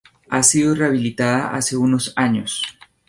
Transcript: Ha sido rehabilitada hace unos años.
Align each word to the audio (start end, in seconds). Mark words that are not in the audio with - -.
Ha 0.31 0.41
sido 0.41 0.73
rehabilitada 0.73 1.51
hace 1.53 1.77
unos 1.77 2.11
años. 2.15 2.63